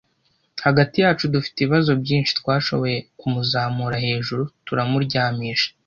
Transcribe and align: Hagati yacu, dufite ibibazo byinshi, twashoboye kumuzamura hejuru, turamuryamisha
Hagati 0.65 0.95
yacu, 1.03 1.25
dufite 1.35 1.57
ibibazo 1.59 1.91
byinshi, 2.01 2.35
twashoboye 2.39 2.97
kumuzamura 3.19 3.95
hejuru, 4.05 4.43
turamuryamisha 4.65 5.69